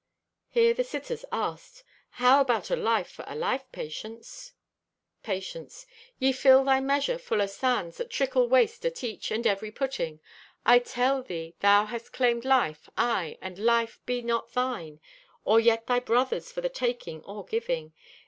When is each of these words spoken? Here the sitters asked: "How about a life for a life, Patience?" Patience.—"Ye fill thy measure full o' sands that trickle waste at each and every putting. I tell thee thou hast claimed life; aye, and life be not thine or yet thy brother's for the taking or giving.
Here 0.49 0.73
the 0.73 0.83
sitters 0.83 1.23
asked: 1.31 1.83
"How 2.09 2.41
about 2.41 2.71
a 2.71 2.75
life 2.75 3.11
for 3.11 3.23
a 3.27 3.35
life, 3.35 3.71
Patience?" 3.71 4.53
Patience.—"Ye 5.21 6.31
fill 6.31 6.63
thy 6.63 6.79
measure 6.79 7.19
full 7.19 7.39
o' 7.39 7.45
sands 7.45 7.97
that 7.97 8.09
trickle 8.09 8.47
waste 8.49 8.83
at 8.83 9.03
each 9.03 9.29
and 9.29 9.45
every 9.45 9.69
putting. 9.69 10.19
I 10.65 10.79
tell 10.79 11.21
thee 11.21 11.53
thou 11.59 11.85
hast 11.85 12.13
claimed 12.13 12.45
life; 12.45 12.89
aye, 12.97 13.37
and 13.43 13.59
life 13.59 13.99
be 14.07 14.23
not 14.23 14.51
thine 14.53 14.99
or 15.45 15.59
yet 15.59 15.85
thy 15.85 15.99
brother's 15.99 16.51
for 16.51 16.61
the 16.61 16.67
taking 16.69 17.21
or 17.25 17.45
giving. 17.45 17.93